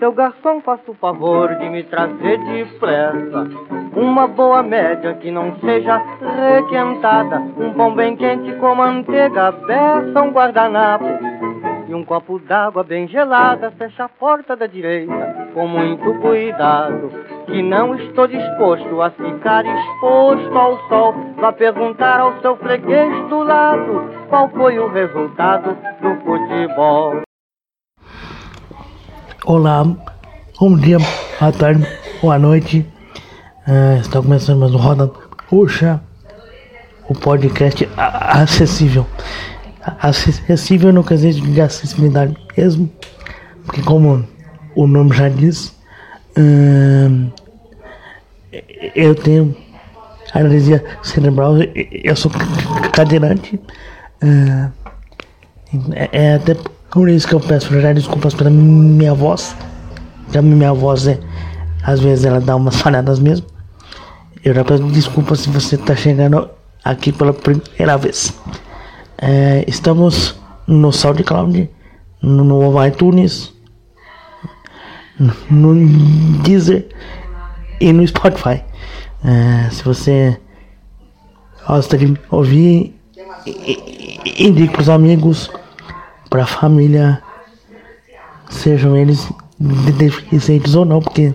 Seu 0.00 0.12
garçom, 0.12 0.62
faça 0.62 0.90
o 0.90 0.94
favor 0.94 1.54
de 1.56 1.68
me 1.68 1.82
trazer 1.84 2.38
depressa 2.38 3.46
uma 3.94 4.26
boa 4.26 4.62
média 4.62 5.12
que 5.12 5.30
não 5.30 5.54
seja 5.60 6.02
requentada, 6.54 7.38
um 7.38 7.74
pão 7.74 7.94
bem 7.94 8.16
quente 8.16 8.50
com 8.54 8.74
manteiga, 8.74 9.52
beça, 9.52 10.22
um 10.22 10.30
guardanapo 10.30 11.04
e 11.86 11.94
um 11.94 12.02
copo 12.02 12.38
d'água 12.38 12.82
bem 12.82 13.06
gelada. 13.08 13.70
Fecha 13.72 14.04
a 14.04 14.08
porta 14.08 14.56
da 14.56 14.66
direita 14.66 15.50
com 15.52 15.68
muito 15.68 16.14
cuidado, 16.20 17.12
que 17.44 17.62
não 17.62 17.94
estou 17.94 18.26
disposto 18.26 19.02
a 19.02 19.10
ficar 19.10 19.66
exposto 19.66 20.58
ao 20.58 20.78
sol. 20.88 21.14
Vá 21.36 21.52
perguntar 21.52 22.20
ao 22.20 22.40
seu 22.40 22.56
freguês 22.56 23.28
do 23.28 23.42
lado 23.42 24.10
qual 24.30 24.48
foi 24.48 24.78
o 24.78 24.88
resultado 24.88 25.76
do 26.00 26.14
futebol. 26.24 27.20
Olá, 29.46 29.82
bom 30.60 30.76
dia, 30.76 30.98
boa 30.98 31.50
tarde, 31.50 31.86
boa 32.20 32.38
noite. 32.38 32.86
Uh, 33.66 33.98
está 33.98 34.20
começando 34.20 34.58
mais 34.58 34.74
um 34.74 34.76
Roda 34.76 35.10
Puxa, 35.48 35.98
o 37.08 37.14
podcast 37.14 37.88
acessível. 37.96 39.06
Acessível 40.02 40.92
no 40.92 41.02
quesito 41.02 41.40
de 41.40 41.58
acessibilidade 41.58 42.36
mesmo, 42.54 42.92
porque 43.64 43.80
como 43.80 44.28
o 44.76 44.86
nome 44.86 45.16
já 45.16 45.30
diz, 45.30 45.74
uh, 46.36 47.32
eu 48.94 49.14
tenho 49.14 49.56
anestesia 50.34 50.84
cerebral, 51.02 51.54
eu 51.74 52.14
sou 52.14 52.30
cadeirante. 52.92 53.58
Uh, 54.22 54.70
é 56.12 56.34
até 56.34 56.54
por 56.90 57.08
isso 57.08 57.28
que 57.28 57.34
eu 57.34 57.40
peço 57.40 57.80
já 57.80 57.92
desculpas 57.92 58.34
pela 58.34 58.50
minha 58.50 59.14
voz. 59.14 59.54
Já 60.32 60.42
minha 60.42 60.72
voz 60.72 61.06
é. 61.06 61.18
Às 61.82 62.00
vezes 62.00 62.24
ela 62.24 62.40
dá 62.40 62.56
umas 62.56 62.76
falhadas 62.82 63.18
mesmo. 63.18 63.46
Eu 64.44 64.54
já 64.54 64.64
peço 64.64 64.82
desculpas 64.84 65.40
se 65.40 65.50
você 65.50 65.76
está 65.76 65.94
chegando 65.94 66.48
aqui 66.84 67.12
pela 67.12 67.32
primeira 67.32 67.96
vez. 67.96 68.32
É, 69.18 69.64
estamos 69.68 70.34
no 70.66 70.92
SoundCloud, 70.92 71.68
no, 72.22 72.44
no 72.44 72.86
iTunes, 72.86 73.52
no 75.50 75.74
Deezer 76.42 76.88
e 77.80 77.92
no 77.92 78.06
Spotify. 78.06 78.62
É, 79.22 79.70
se 79.70 79.84
você 79.84 80.40
gosta 81.66 81.98
de 81.98 82.18
ouvir, 82.30 82.98
indique 84.38 84.72
para 84.72 84.82
os 84.82 84.88
amigos 84.88 85.50
para 86.30 86.44
a 86.44 86.46
família, 86.46 87.20
sejam 88.48 88.96
eles 88.96 89.28
deficientes 89.98 90.74
ou 90.76 90.84
não, 90.84 91.00
porque 91.02 91.34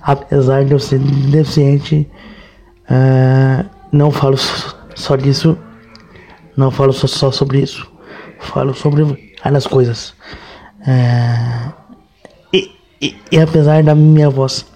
apesar 0.00 0.64
de 0.64 0.72
eu 0.72 0.78
ser 0.78 0.98
deficiente, 0.98 2.08
uh, 2.90 3.68
não 3.92 4.10
falo 4.10 4.36
só 4.94 5.14
disso, 5.16 5.56
não 6.56 6.70
falo 6.70 6.92
só, 6.92 7.06
só 7.06 7.30
sobre 7.30 7.60
isso, 7.60 7.86
falo 8.40 8.74
sobre 8.74 9.34
várias 9.44 9.66
coisas. 9.66 10.14
Uh, 10.80 11.72
e, 12.52 12.72
e, 13.00 13.16
e, 13.30 13.38
apesar 13.38 13.82
da 13.84 13.94
minha 13.94 14.28
voz 14.28 14.66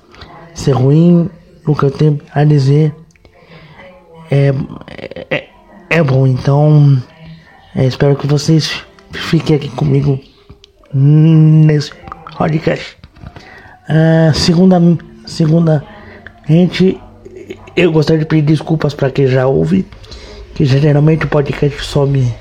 ser 0.54 0.72
ruim, 0.72 1.28
o 1.66 1.74
que 1.74 1.84
eu 1.84 1.90
tenho 1.90 2.20
a 2.32 2.44
dizer 2.44 2.94
é, 4.30 4.52
é, 5.30 5.48
é 5.90 6.02
bom, 6.02 6.27
então 6.27 7.02
é, 7.74 7.84
espero 7.84 8.14
que 8.14 8.27
vocês 8.27 8.86
fique 9.17 9.55
aqui 9.55 9.69
comigo 9.69 10.20
nesse 10.92 11.92
podcast. 12.36 12.97
Uh, 13.89 14.34
segunda, 14.34 14.81
segunda, 15.27 15.84
gente, 16.48 17.00
eu 17.77 17.92
gostaria 17.92 18.20
de 18.20 18.27
pedir 18.27 18.42
desculpas 18.42 18.95
para 18.95 19.11
quem 19.11 19.27
já 19.27 19.47
ouve, 19.47 19.86
que 20.55 20.64
geralmente 20.64 21.24
o 21.24 21.29
podcast 21.29 21.85
sobe, 21.85 22.33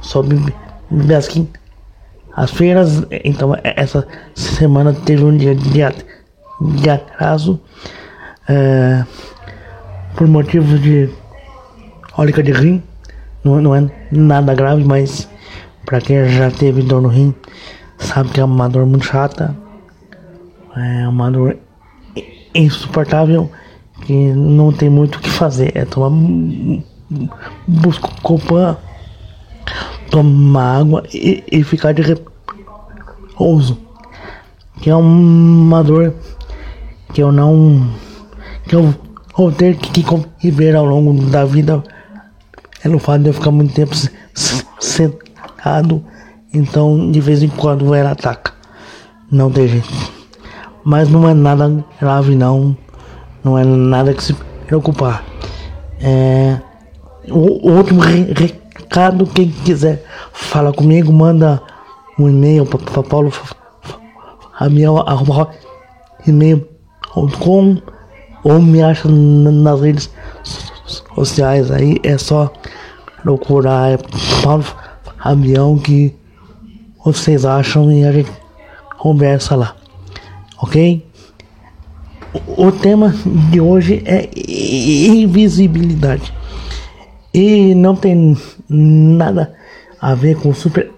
sobe 0.00 0.36
as 1.16 1.28
as 2.36 2.50
feiras, 2.50 3.04
então 3.24 3.56
essa 3.62 4.06
semana 4.34 4.92
teve 4.92 5.24
um 5.24 5.36
dia 5.36 5.54
de, 5.54 5.80
de 6.60 6.90
atraso 6.90 7.60
uh, 8.48 9.06
por 10.16 10.26
motivos 10.26 10.80
de 10.80 11.10
ólica 12.16 12.42
de 12.42 12.52
rim, 12.52 12.82
não, 13.44 13.60
não 13.60 13.74
é 13.74 13.90
nada 14.10 14.54
grave, 14.54 14.84
mas 14.84 15.28
Pra 15.90 16.00
quem 16.00 16.24
já 16.28 16.52
teve 16.52 16.82
dor 16.82 17.02
no 17.02 17.08
rim, 17.08 17.34
sabe 17.98 18.28
que 18.28 18.38
é 18.38 18.44
uma 18.44 18.68
dor 18.68 18.86
muito 18.86 19.06
chata. 19.06 19.56
É 20.76 21.08
uma 21.08 21.28
dor 21.32 21.56
insuportável 22.54 23.50
que 24.06 24.12
não 24.32 24.72
tem 24.72 24.88
muito 24.88 25.16
o 25.16 25.18
que 25.18 25.28
fazer. 25.28 25.72
É 25.74 25.84
tomar 25.84 26.12
buscopan, 27.66 28.76
tomar 30.12 30.78
água 30.78 31.02
e, 31.12 31.42
e 31.50 31.64
ficar 31.64 31.92
de 31.92 32.02
repouso. 32.02 33.76
Que 34.80 34.90
é 34.90 34.94
uma 34.94 35.82
dor 35.82 36.14
que 37.12 37.20
eu 37.20 37.32
não. 37.32 37.90
que 38.68 38.76
eu 38.76 38.94
vou 39.36 39.50
ter 39.50 39.76
que 39.76 40.04
conviver 40.04 40.76
ao 40.76 40.84
longo 40.84 41.12
da 41.28 41.44
vida. 41.44 41.82
É 42.84 42.88
no 42.88 43.00
fato 43.00 43.22
de 43.24 43.30
eu 43.30 43.34
ficar 43.34 43.50
muito 43.50 43.74
tempo 43.74 43.92
sentado 44.78 45.29
errado, 45.60 46.02
então 46.52 47.10
de 47.10 47.20
vez 47.20 47.42
em 47.42 47.48
quando 47.48 47.94
ela 47.94 48.12
ataca. 48.12 48.52
Não 49.30 49.50
tem 49.50 49.68
jeito. 49.68 49.88
Mas 50.84 51.08
não 51.08 51.28
é 51.28 51.34
nada 51.34 51.84
grave 52.00 52.34
não, 52.34 52.76
não 53.44 53.58
é 53.58 53.64
nada 53.64 54.14
que 54.14 54.22
se 54.22 54.34
preocupar. 54.66 55.24
É, 56.00 56.58
o, 57.28 57.70
último 57.70 58.00
re, 58.00 58.32
recado, 58.32 59.26
quem 59.26 59.50
quiser 59.50 60.04
falar 60.32 60.72
comigo, 60.72 61.12
manda 61.12 61.62
um 62.18 62.28
e-mail 62.28 62.64
para 62.66 63.02
Paulo 63.02 63.32
e-mail.com 66.26 67.76
ou 68.42 68.60
me 68.60 68.82
acha 68.82 69.08
nas 69.08 69.80
redes 69.80 70.10
sociais 71.14 71.70
aí, 71.70 71.98
é 72.02 72.16
só 72.16 72.50
procurar 73.22 73.92
é 73.92 73.98
Paulo 74.42 74.64
avião 75.22 75.78
que 75.78 76.14
vocês 77.04 77.44
acham 77.44 77.92
e 77.92 78.04
a 78.04 78.12
gente 78.12 78.30
conversa 78.98 79.54
lá, 79.54 79.76
ok? 80.58 81.06
O 82.46 82.70
tema 82.70 83.14
de 83.50 83.60
hoje 83.60 84.02
é 84.04 84.28
invisibilidade 84.36 86.32
e 87.34 87.74
não 87.74 87.96
tem 87.96 88.36
nada 88.68 89.54
a 90.00 90.14
ver 90.14 90.36
com 90.36 90.54
super 90.54 90.90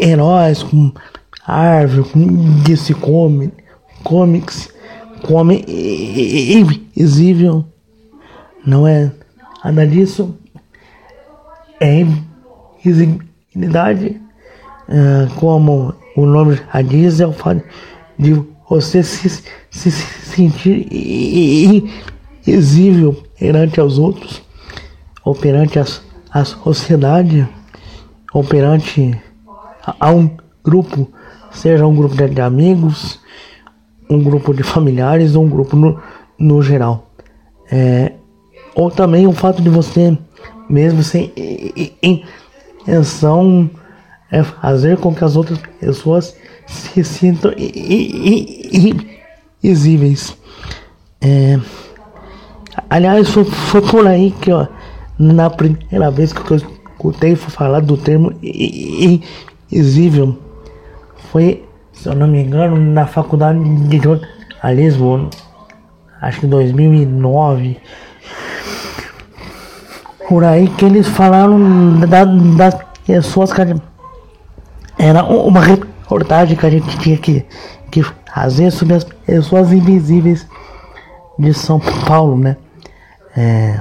heróis, 0.00 0.62
com 0.62 0.92
árvore, 1.46 2.08
com 2.10 2.26
DC 2.62 2.94
Comics, 4.04 4.68
com 5.22 5.34
homem 5.34 5.64
invisível, 5.68 7.64
não 8.64 8.86
é 8.86 9.10
nada 9.64 9.86
disso. 9.86 10.34
É 11.80 12.06
visibilidade, 12.82 14.20
uh, 14.88 15.34
como 15.36 15.94
o 16.16 16.26
nome 16.26 16.60
já 16.72 16.82
diz, 16.82 17.20
é 17.20 17.26
o 17.26 17.32
fato 17.32 17.62
de 18.18 18.34
você 18.68 19.02
se, 19.02 19.28
se, 19.28 19.42
se 19.70 19.90
sentir 19.90 20.88
invisível 22.46 23.22
perante 23.38 23.80
aos 23.80 23.98
outros, 23.98 24.42
ou 25.24 25.34
perante 25.34 25.78
as, 25.78 26.02
a 26.30 26.44
sociedade, 26.44 27.48
ou 28.32 28.42
perante 28.42 29.20
a, 29.86 30.08
a 30.08 30.10
um 30.10 30.30
grupo, 30.64 31.10
seja 31.52 31.86
um 31.86 31.94
grupo 31.94 32.16
de, 32.16 32.28
de 32.28 32.40
amigos, 32.40 33.20
um 34.08 34.22
grupo 34.22 34.54
de 34.54 34.62
familiares 34.62 35.34
ou 35.34 35.44
um 35.44 35.48
grupo 35.48 35.76
no, 35.76 36.00
no 36.38 36.62
geral. 36.62 37.10
É, 37.70 38.12
ou 38.74 38.90
também 38.90 39.26
o 39.26 39.32
fato 39.32 39.62
de 39.62 39.68
você 39.68 40.16
mesmo 40.68 41.02
sem 41.02 41.32
intenção 42.82 43.70
é 44.30 44.42
fazer 44.42 44.96
com 44.98 45.14
que 45.14 45.24
as 45.24 45.36
outras 45.36 45.58
pessoas 45.80 46.36
se 46.66 47.04
sintam 47.04 47.52
invisíveis. 49.62 50.36
É, 51.20 51.58
aliás, 52.88 53.28
foi, 53.28 53.44
foi, 53.44 53.82
por 53.82 54.06
aí 54.06 54.30
que 54.30 54.50
ó, 54.50 54.66
na 55.18 55.48
primeira 55.50 56.10
vez 56.10 56.32
que 56.32 56.50
eu 56.50 56.56
escutei 56.56 57.36
falar 57.36 57.80
do 57.80 57.96
termo 57.96 58.32
invisível 59.70 60.36
foi, 61.30 61.64
se 61.92 62.08
eu 62.08 62.14
não 62.14 62.26
me 62.26 62.42
engano, 62.42 62.76
na 62.76 63.06
faculdade 63.06 63.62
de 63.86 63.98
jornalismo, 63.98 65.30
acho 66.20 66.40
que 66.40 66.46
2009 66.46 67.78
por 70.32 70.44
aí 70.44 70.66
que 70.66 70.86
eles 70.86 71.06
falaram 71.06 72.00
da, 72.08 72.24
das 72.24 72.74
pessoas 73.06 73.52
que 73.52 73.60
era 74.98 75.22
uma 75.24 75.60
reportagem 75.60 76.56
que 76.56 76.64
a 76.64 76.70
gente 76.70 76.98
tinha 77.00 77.18
que, 77.18 77.44
que 77.90 78.02
fazer 78.34 78.70
sobre 78.70 78.94
as 78.94 79.04
pessoas 79.04 79.70
invisíveis 79.70 80.48
de 81.38 81.52
São 81.52 81.78
Paulo, 82.08 82.38
né? 82.38 82.56
É 83.36 83.78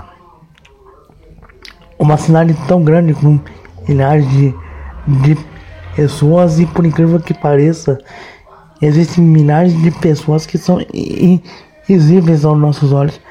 uma 1.98 2.18
cidade 2.18 2.54
tão 2.68 2.84
grande 2.84 3.14
com 3.14 3.40
milhares 3.88 4.30
de, 4.30 4.54
de 5.08 5.38
pessoas 5.96 6.60
e 6.60 6.66
por 6.66 6.86
incrível 6.86 7.22
que 7.22 7.34
pareça, 7.34 7.98
existem 8.82 9.24
milhares 9.24 9.72
de 9.82 9.90
pessoas 9.90 10.46
que 10.46 10.58
são 10.58 10.80
invisíveis 11.88 12.44
aos 12.44 12.60
nossos 12.60 12.92
olhos. 12.92 13.22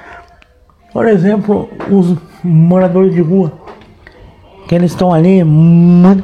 Por 0.91 1.07
exemplo, 1.07 1.69
os 1.91 2.17
moradores 2.43 3.15
de 3.15 3.21
rua, 3.21 3.53
que 4.69 4.75
eles 4.75 4.93
estão 4.93 5.13
ali, 5.13 5.43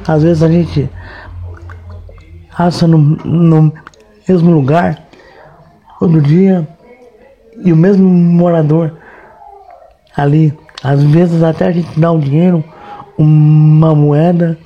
às 0.06 0.22
vezes 0.22 0.42
a 0.42 0.48
gente 0.48 0.88
passa 2.56 2.86
no, 2.86 2.98
no 2.98 3.72
mesmo 4.28 4.50
lugar 4.50 5.02
todo 5.98 6.20
dia 6.20 6.66
e 7.64 7.72
o 7.72 7.76
mesmo 7.76 8.08
morador 8.08 8.92
ali, 10.16 10.56
às 10.82 11.02
vezes 11.02 11.42
até 11.42 11.66
a 11.66 11.72
gente 11.72 11.98
dá 11.98 12.10
um 12.10 12.18
dinheiro, 12.18 12.64
uma 13.18 13.94
moeda 13.94 14.58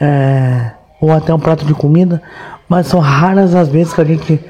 é, 0.00 0.72
ou 1.00 1.12
até 1.12 1.32
um 1.32 1.38
prato 1.38 1.64
de 1.64 1.74
comida, 1.74 2.22
mas 2.68 2.86
são 2.86 3.00
raras 3.00 3.54
as 3.54 3.68
vezes 3.68 3.92
que 3.92 4.00
a 4.00 4.04
gente 4.04 4.40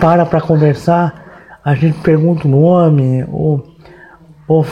para 0.00 0.26
para 0.26 0.40
conversar, 0.40 1.24
a 1.64 1.74
gente 1.74 1.98
pergunta 2.00 2.46
o 2.46 2.50
nome 2.50 3.24
ou, 3.30 3.64
ou 4.46 4.66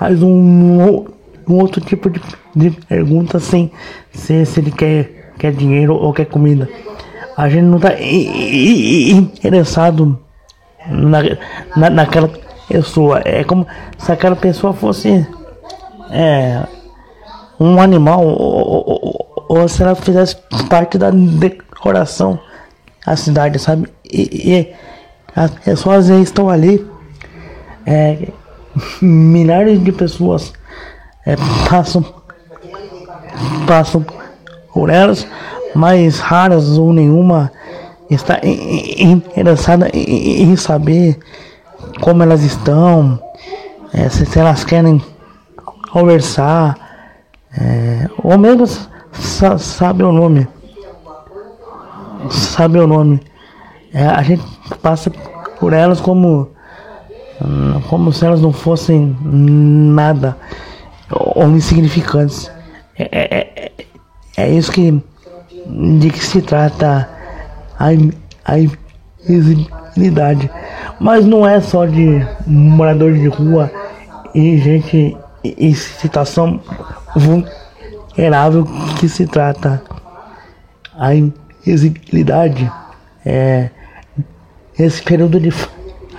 faz 0.00 0.22
um, 0.22 1.04
um 1.46 1.58
outro 1.58 1.78
tipo 1.78 2.08
de, 2.08 2.22
de 2.56 2.70
pergunta 2.70 3.38
sem 3.38 3.70
se, 4.10 4.46
se 4.46 4.58
ele 4.58 4.70
quer, 4.70 5.34
quer 5.38 5.52
dinheiro 5.52 5.94
ou 5.94 6.10
quer 6.14 6.24
comida. 6.24 6.66
A 7.36 7.50
gente 7.50 7.64
não 7.64 7.76
está 7.76 7.90
interessado 9.44 10.18
na, 10.88 11.18
na, 11.76 11.90
naquela 11.90 12.30
pessoa. 12.66 13.20
É 13.26 13.44
como 13.44 13.66
se 13.98 14.10
aquela 14.10 14.34
pessoa 14.34 14.72
fosse 14.72 15.26
é, 16.10 16.62
um 17.58 17.78
animal 17.78 18.24
ou, 18.24 18.88
ou, 18.88 19.46
ou, 19.50 19.68
se 19.68 19.82
ela 19.82 19.94
fizesse 19.94 20.34
parte 20.70 20.96
da 20.96 21.10
decoração 21.10 22.40
da 23.06 23.16
cidade, 23.16 23.58
sabe? 23.58 23.86
E, 24.10 24.50
e 24.50 24.74
as 25.36 25.50
pessoas 25.50 26.08
estão 26.08 26.48
ali, 26.48 26.86
é, 27.84 28.28
milhares 29.00 29.82
de 29.82 29.92
pessoas 29.92 30.52
é, 31.26 31.36
passam, 31.68 32.04
passam 33.66 34.04
por 34.72 34.90
elas, 34.90 35.26
mas 35.74 36.18
raras 36.18 36.78
ou 36.78 36.92
nenhuma 36.92 37.52
está 38.10 38.40
interessada 38.44 39.88
em 39.94 40.56
saber 40.56 41.18
como 42.00 42.22
elas 42.22 42.42
estão, 42.42 43.20
é, 43.92 44.08
se, 44.08 44.26
se, 44.26 44.38
elas 44.38 44.64
querem 44.64 45.02
conversar, 45.92 46.76
é, 47.58 48.08
ou 48.22 48.36
mesmo 48.38 48.66
sa, 49.12 49.58
sabe 49.58 50.02
o 50.02 50.12
nome. 50.12 50.46
Sabe 52.30 52.78
o 52.78 52.86
nome. 52.86 53.20
É, 53.92 54.06
a 54.06 54.22
gente 54.22 54.44
passa 54.82 55.10
por 55.58 55.72
elas 55.72 56.00
como 56.00 56.50
como 57.88 58.12
se 58.12 58.24
elas 58.24 58.40
não 58.40 58.52
fossem 58.52 59.16
nada 59.22 60.36
ou 61.10 61.48
insignificantes. 61.50 62.50
É, 62.98 63.08
é, 63.12 63.52
é, 63.56 63.72
é 64.36 64.50
isso 64.50 64.70
que 64.70 65.02
de 65.66 66.10
que 66.10 66.24
se 66.24 66.42
trata 66.42 67.08
a, 67.78 67.88
a 68.44 68.58
invisibilidade. 69.28 70.50
Mas 70.98 71.24
não 71.24 71.46
é 71.46 71.60
só 71.60 71.86
de 71.86 72.26
moradores 72.46 73.20
de 73.20 73.28
rua 73.28 73.70
e 74.34 74.58
gente 74.58 75.16
em 75.42 75.74
situação 75.74 76.60
vulnerável 77.16 78.66
que 78.98 79.08
se 79.08 79.26
trata. 79.26 79.82
A 80.94 81.14
invisibilidade 81.14 82.70
é 83.24 83.70
esse 84.78 85.02
período 85.02 85.40
de 85.40 85.50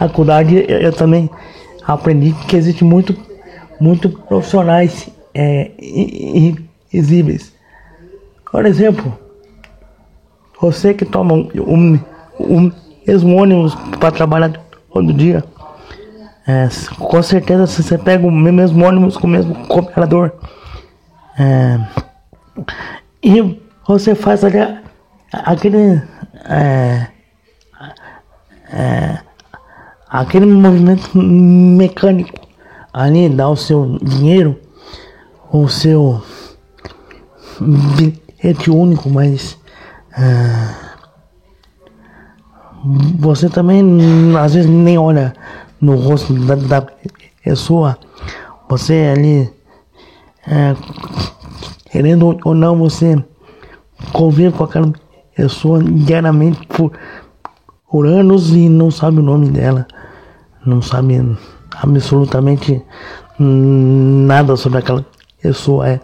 faculdade 0.08 0.66
eu 0.68 0.92
também 0.92 1.30
aprendi 1.86 2.34
que 2.48 2.56
existe 2.56 2.84
muito 2.84 3.16
muito 3.80 4.10
profissionais 4.10 5.10
é, 5.34 5.72
invisíveis. 5.80 7.54
Por 8.52 8.66
exemplo, 8.66 9.18
você 10.60 10.94
que 10.94 11.06
toma 11.06 11.34
um, 11.34 12.00
um 12.40 12.72
mesmo 13.08 13.36
ônibus 13.36 13.74
para 14.00 14.12
trabalhar 14.12 14.54
todo 14.94 15.14
dia. 15.14 15.44
É, 16.48 16.68
com 17.00 17.22
certeza 17.24 17.66
se 17.68 17.82
você 17.82 17.98
pega 17.98 18.26
o 18.26 18.32
mesmo 18.32 18.86
ônibus 18.86 19.16
com 19.16 19.28
o 19.28 19.30
mesmo 19.30 19.56
cooperador 19.68 20.32
é, 21.40 21.80
e 23.24 23.62
você 23.88 24.16
faz 24.16 24.44
aquele 24.44 26.02
é, 26.50 27.08
é, 28.74 29.20
aquele 30.12 30.46
movimento 30.46 31.18
mecânico 31.18 32.40
ali 32.94 33.30
dá 33.30 33.50
o 33.50 33.56
seu 33.56 33.98
dinheiro 34.04 34.60
o 35.52 35.68
seu 35.68 36.22
bilhete 37.60 38.70
único 38.70 39.10
mas 39.10 39.58
é, 40.18 40.92
você 43.20 43.50
também 43.50 43.84
às 44.38 44.54
vezes 44.54 44.70
nem 44.70 44.98
olha 44.98 45.34
no 45.80 45.96
rosto 45.96 46.34
da, 46.34 46.56
da 46.56 46.88
pessoa. 47.44 47.98
Você 48.70 49.12
ali, 49.14 49.50
é, 50.48 50.76
querendo 51.92 52.38
ou 52.46 52.54
não, 52.54 52.78
você 52.78 53.24
convive 54.14 54.52
com 54.52 54.64
aquela 54.64 54.92
pessoa 55.36 55.84
diariamente 55.84 56.66
por, 56.68 56.92
por 57.90 58.06
anos 58.08 58.52
e 58.52 58.70
não 58.70 58.90
sabe 58.90 59.20
o 59.20 59.24
nome 59.24 59.50
dela. 59.50 59.88
Não 60.66 60.82
sabe 60.82 61.38
absolutamente 61.82 62.82
nada 63.40 64.56
sobre 64.56 64.80
aquela 64.80 65.06
pessoa. 65.42 65.90
É 65.90 66.00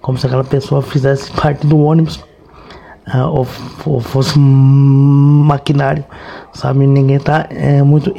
como 0.00 0.18
se 0.18 0.26
aquela 0.26 0.44
pessoa 0.44 0.82
fizesse 0.82 1.30
parte 1.32 1.66
do 1.66 1.78
ônibus 1.78 2.16
uh, 3.14 3.26
ou, 3.26 3.46
ou, 3.84 4.00
fosse 4.00 4.38
maquinário, 4.38 6.04
sabe? 6.52 6.86
Ninguém 6.86 7.16
está 7.16 7.46
é, 7.50 7.82
muito 7.82 8.12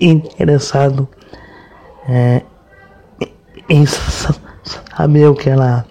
interessado 0.00 1.08
é, 2.08 2.42
em 3.68 3.84
saber 3.86 5.26
o 5.28 5.34
que 5.34 5.50
ela 5.50 5.84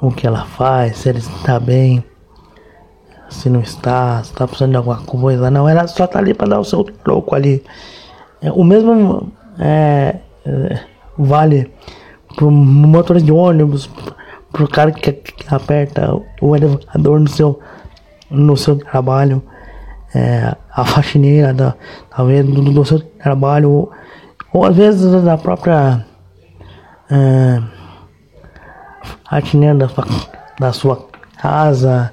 o 0.00 0.10
que 0.10 0.26
ela 0.26 0.44
faz, 0.44 0.96
se 0.96 1.08
ele 1.08 1.18
está 1.18 1.60
bem, 1.60 2.04
se 3.32 3.48
não 3.48 3.60
está, 3.60 4.22
se 4.22 4.30
está 4.30 4.46
precisando 4.46 4.70
de 4.70 4.76
alguma 4.76 4.98
coisa. 4.98 5.50
Não, 5.50 5.68
ela 5.68 5.86
só 5.86 6.04
está 6.04 6.18
ali 6.18 6.34
para 6.34 6.48
dar 6.48 6.60
o 6.60 6.64
seu 6.64 6.84
troco 6.84 7.34
ali. 7.34 7.62
É, 8.40 8.50
o 8.52 8.64
mesmo 8.64 9.32
é, 9.58 10.16
é, 10.44 10.80
vale 11.16 11.70
para 12.34 12.46
o 12.46 12.50
motorista 12.50 13.26
de 13.26 13.32
ônibus, 13.32 13.88
pro 14.50 14.68
cara 14.68 14.92
que, 14.92 15.12
que 15.12 15.54
aperta 15.54 16.14
o 16.40 16.56
elevador 16.56 17.20
no 17.20 17.28
seu, 17.28 17.60
no 18.30 18.56
seu 18.56 18.76
trabalho, 18.76 19.42
é, 20.14 20.54
a 20.70 20.84
faxineira 20.84 21.54
da, 21.54 21.74
talvez 22.14 22.46
do, 22.46 22.62
do 22.62 22.84
seu 22.84 23.00
trabalho, 23.00 23.90
ou, 24.52 24.64
às 24.64 24.76
vezes 24.76 25.22
da 25.22 25.38
própria 25.38 26.04
é, 27.10 27.62
faxineira 29.28 29.74
da 29.74 29.88
sua, 29.88 30.06
da 30.58 30.72
sua 30.72 31.08
casa, 31.40 32.12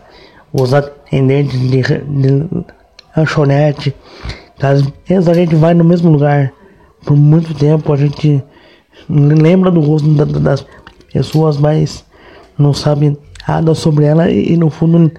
os 0.51 0.73
atendentes 1.09 1.59
de, 1.59 1.81
de 1.81 2.65
lanchonete. 3.17 3.95
Às 4.61 4.81
vezes 5.07 5.27
a 5.27 5.33
gente 5.33 5.55
vai 5.55 5.73
no 5.73 5.83
mesmo 5.83 6.11
lugar 6.11 6.53
por 7.05 7.15
muito 7.17 7.53
tempo, 7.53 7.91
a 7.91 7.97
gente 7.97 8.43
lembra 9.09 9.71
do 9.71 9.79
rosto 9.79 10.07
das 10.39 10.65
pessoas, 11.11 11.57
mas 11.57 12.05
não 12.57 12.73
sabe 12.73 13.17
nada 13.47 13.73
sobre 13.73 14.05
ela 14.05 14.29
e, 14.29 14.55
no 14.55 14.69
fundo 14.69 15.11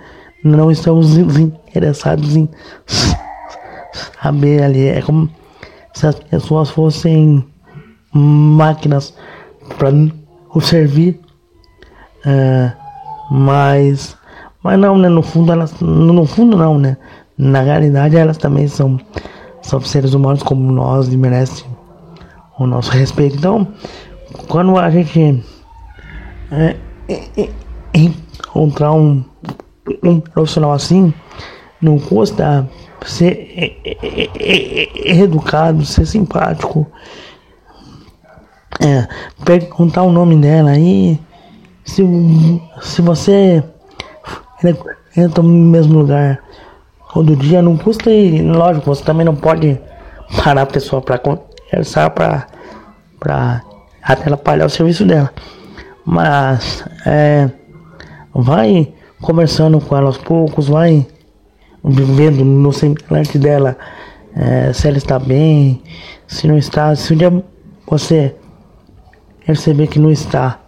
não 0.45 0.71
estamos 0.71 1.17
interessados 1.17 2.37
em 2.37 2.49
saber 4.23 4.63
ali. 4.63 4.87
É 4.87 5.03
como 5.03 5.29
se 5.95 6.07
as 6.07 6.15
pessoas 6.15 6.71
fossem 6.71 7.45
máquinas 8.13 9.15
para 9.79 9.91
nos 9.91 10.67
servir, 10.67 11.21
uh, 12.27 12.81
mas, 13.31 14.17
mas 14.63 14.79
não, 14.79 14.99
né? 14.99 15.09
No 15.09 15.23
fundo 15.23 15.53
elas, 15.53 15.79
no 15.81 16.25
fundo 16.27 16.57
não, 16.57 16.79
né? 16.79 16.97
Na 17.37 17.63
realidade 17.63 18.17
elas 18.17 18.37
também 18.37 18.69
são, 18.69 18.99
são 19.63 19.81
seres 19.81 20.15
humanos 20.15 20.43
como 20.43 20.71
nós 20.71 21.13
e 21.13 21.17
merecem 21.17 21.67
o 22.59 22.67
nosso 22.67 22.91
respeito. 22.91 23.37
Então, 23.37 23.69
quando 24.49 24.77
a 24.79 24.91
gente 24.91 25.43
é, 26.53 26.77
encontrar 27.95 28.93
um 28.93 29.25
um 30.03 30.21
profissional 30.21 30.73
assim, 30.73 31.13
não 31.81 31.99
custa 31.99 32.69
ser 33.05 33.79
educado, 34.95 35.85
ser 35.85 36.07
simpático, 36.07 36.87
é, 38.81 39.09
perguntar 39.45 40.03
o 40.03 40.13
nome 40.13 40.37
dela 40.37 40.71
aí. 40.71 41.19
Se, 41.85 42.03
se 42.83 43.03
você 43.03 43.65
entra 45.17 45.43
no 45.43 45.49
mesmo 45.49 46.01
lugar 46.01 46.39
todo 47.13 47.37
dia, 47.37 47.63
não 47.63 47.77
custa 47.77 48.11
e 48.11 48.43
lógico, 48.43 48.87
você 48.87 49.03
também 49.03 49.25
não 49.25 49.35
pode 49.35 49.79
parar 50.37 50.63
a 50.63 50.67
pessoa 50.67 51.03
para 51.03 51.19
conversar 51.19 52.11
para 52.11 52.47
para 53.19 53.63
atrapalhar 54.03 54.67
o 54.67 54.71
serviço 54.71 55.05
dela. 55.05 55.31
Mas 56.05 56.85
é, 57.05 57.51
vai 58.35 58.93
conversando 59.21 59.81
com 59.81 59.97
ela 59.97 60.07
aos 60.07 60.17
poucos, 60.17 60.69
vai 60.69 61.07
vendo 61.85 62.45
no 62.45 62.73
semblante 62.73 63.39
dela 63.39 63.77
é, 64.35 64.73
se 64.73 64.89
ela 64.89 64.97
está 64.97 65.19
bem, 65.19 65.83
se 66.27 66.47
não 66.47 66.57
está, 66.57 66.95
se 66.95 67.13
um 67.13 67.17
dia 67.17 67.45
você 67.87 68.35
perceber 69.45 69.89
que 69.89 69.99
não 69.99 70.11
está, 70.11 70.61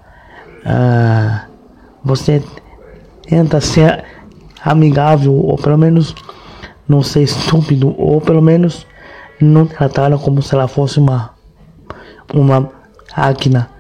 ah, 0.64 1.46
você 2.04 2.42
tenta 3.32 3.62
ser 3.62 4.04
amigável 4.62 5.34
ou 5.34 5.56
pelo 5.56 5.78
menos 5.78 6.14
não 6.86 7.02
ser 7.02 7.22
estúpido 7.22 7.94
ou 7.98 8.20
pelo 8.20 8.42
menos 8.42 8.86
não 9.40 9.64
tratá-la 9.64 10.18
como 10.18 10.42
se 10.42 10.54
ela 10.54 10.68
fosse 10.68 11.00
uma 11.00 11.30
uma 12.34 12.70
máquina. 13.16 13.70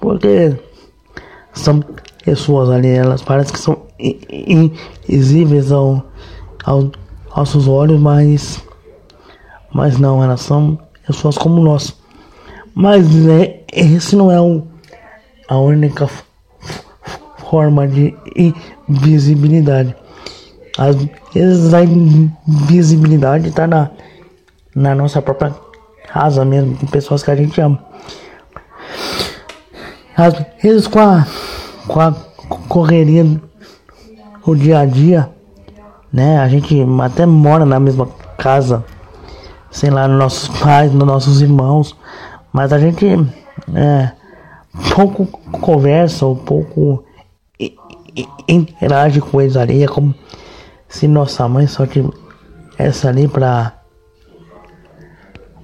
Porque 0.00 0.56
são 1.52 1.84
pessoas 2.24 2.70
ali 2.70 2.88
elas 2.88 3.20
parecem 3.20 3.52
que 3.52 3.60
são 3.60 3.82
invisíveis 4.00 5.70
ao, 5.70 6.02
ao, 6.64 6.90
aos 7.32 7.50
seus 7.50 7.68
olhos 7.68 8.00
mas 8.00 8.64
mas 9.74 9.98
não 9.98 10.24
elas 10.24 10.40
são 10.40 10.78
pessoas 11.06 11.36
como 11.36 11.62
nós. 11.62 11.94
Mas 12.74 13.06
é, 13.28 13.62
esse 13.70 14.16
não 14.16 14.32
é 14.32 14.40
o, 14.40 14.66
a 15.48 15.58
única 15.58 16.06
forma 16.06 16.31
de 17.90 18.14
invisibilidade 18.88 19.94
às 20.78 20.96
vezes 21.34 21.74
a 21.74 21.82
invisibilidade 21.82 23.48
está 23.48 23.66
na, 23.66 23.90
na 24.74 24.94
nossa 24.94 25.20
própria 25.20 25.54
casa 26.08 26.44
mesmo, 26.44 26.76
com 26.76 26.86
pessoas 26.86 27.22
que 27.22 27.30
a 27.30 27.36
gente 27.36 27.60
ama. 27.60 27.78
Às 30.16 30.34
vezes 30.62 30.86
com 30.86 30.98
a, 30.98 31.26
com 31.86 32.00
a 32.00 32.14
correria 32.68 33.24
do 34.44 34.56
dia 34.56 34.80
a 34.80 34.86
dia, 34.86 35.30
né? 36.12 36.38
A 36.38 36.48
gente 36.48 36.76
até 37.02 37.26
mora 37.26 37.64
na 37.64 37.78
mesma 37.78 38.08
casa, 38.38 38.84
sei 39.70 39.90
lá, 39.90 40.08
nos 40.08 40.18
nossos 40.18 40.48
pais, 40.58 40.92
nos 40.92 41.06
nossos 41.06 41.40
irmãos, 41.40 41.96
mas 42.52 42.72
a 42.72 42.78
gente 42.78 43.06
é, 43.74 44.10
pouco 44.94 45.26
conversa 45.26 46.26
ou 46.26 46.36
pouco 46.36 47.04
interage 48.46 49.20
com 49.20 49.40
eles 49.40 49.56
ali, 49.56 49.82
é 49.82 49.88
como 49.88 50.14
se 50.88 51.08
nossa 51.08 51.48
mãe 51.48 51.66
só 51.66 51.86
tivesse 51.86 53.08
ali 53.08 53.26
pra. 53.26 53.72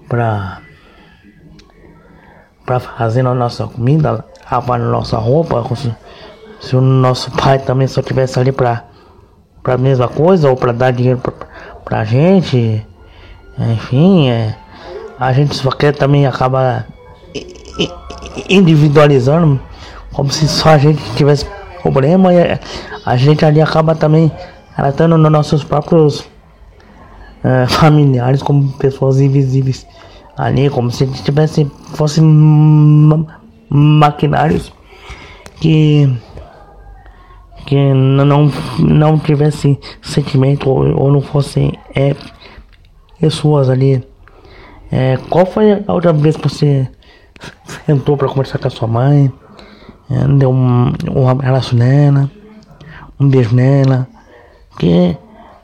pra. 0.09 0.62
pra 2.64 2.81
fazer 2.81 3.26
a 3.26 3.35
nossa 3.35 3.67
comida, 3.67 4.25
lavar 4.50 4.78
nossa 4.78 5.19
roupa, 5.19 5.64
se, 5.76 5.95
se 6.61 6.76
o 6.76 6.81
nosso 6.81 7.31
pai 7.33 7.59
também 7.59 7.87
só 7.87 8.00
tivesse 8.00 8.38
ali 8.38 8.52
pra. 8.52 8.85
pra 9.62 9.76
mesma 9.76 10.09
coisa, 10.09 10.49
ou 10.49 10.57
pra 10.57 10.73
dar 10.73 10.93
dinheiro 10.93 11.19
pra, 11.19 11.33
pra 11.85 12.05
gente, 12.05 12.87
enfim, 13.59 14.31
é, 14.31 14.57
a 15.19 15.33
gente 15.33 15.55
só 15.55 15.71
quer 15.71 15.95
também 15.95 16.26
acaba 16.26 16.87
individualizando, 18.49 19.61
como 20.12 20.31
se 20.31 20.49
só 20.49 20.71
a 20.71 20.78
gente 20.78 21.02
tivesse 21.14 21.45
problema 21.83 22.33
e 22.33 22.59
a 23.05 23.17
gente 23.17 23.45
ali 23.45 23.61
acaba 23.61 23.95
também 23.95 24.31
tratando 24.75 25.19
nos 25.19 25.31
nossos 25.31 25.65
próprios 25.65 26.25
é, 27.43 27.67
familiares 27.71 28.43
como 28.43 28.73
pessoas 28.73 29.21
invisíveis 29.21 29.87
ali, 30.37 30.71
como 30.71 30.91
se 30.91 31.07
tivesse 31.23 31.71
fossem 31.95 32.25
maquinários 33.69 34.73
que 35.61 36.09
que 37.67 37.93
não 37.93 38.51
não 38.79 39.19
tivesse 39.19 39.79
sentimento 40.01 40.71
ou, 40.71 40.99
ou 40.99 41.13
não 41.13 41.21
fossem 41.21 41.73
é, 41.95 42.15
pessoas 43.21 43.69
ali. 43.69 44.03
É, 44.91 45.19
qual 45.29 45.45
foi 45.45 45.85
a 45.87 45.93
outra 45.93 46.13
vez 46.13 46.37
que 46.37 46.49
você 46.49 46.89
sentou 47.85 48.17
para 48.17 48.29
conversar 48.29 48.59
com 48.59 48.69
a 48.69 48.71
sua 48.71 48.89
mãe? 48.89 49.31
É, 50.11 50.27
deu 50.27 50.50
um, 50.50 50.93
um 51.15 51.29
abraço 51.29 51.77
nela, 51.77 52.31
um 53.21 53.29
beijo 53.29 53.55
nela, 53.55 54.09
porque 54.71 55.17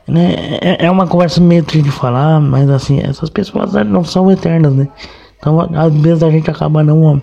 né, 0.07 0.35
é, 0.61 0.85
é 0.85 0.91
uma 0.91 1.07
conversa 1.07 1.41
meio 1.41 1.63
triste 1.63 1.85
de 1.85 1.91
falar, 1.91 2.39
mas 2.39 2.69
assim, 2.69 2.99
essas 2.99 3.29
pessoas 3.29 3.73
não 3.85 4.03
são 4.03 4.31
eternas, 4.31 4.73
né? 4.73 4.87
Então 5.37 5.59
às 5.59 5.93
vezes 5.95 6.23
a 6.23 6.29
gente 6.29 6.49
acaba 6.49 6.83
não, 6.83 7.21